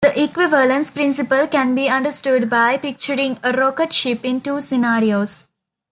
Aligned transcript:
The 0.03 0.19
equivalence 0.23 0.89
principle 0.89 1.45
can 1.45 1.75
be 1.75 1.87
understood 1.87 2.49
by 2.49 2.77
picturing 2.79 3.37
a 3.43 3.51
rocket 3.53 3.93
ship 3.93 4.25
in 4.25 4.41
two 4.41 4.59
scenarios. 4.59 5.45